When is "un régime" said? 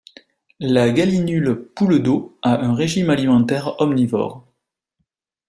2.61-3.11